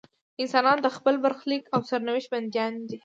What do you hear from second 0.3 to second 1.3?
انسانان د خپل